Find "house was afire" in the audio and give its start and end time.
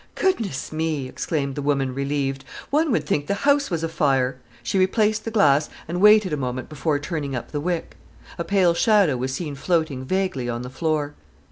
3.45-4.39